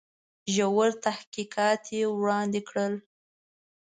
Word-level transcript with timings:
ژور 0.53 0.89
تحقیقات 1.05 1.81
یې 1.97 2.03
وړاندي 2.19 2.61
کړل. 2.69 2.93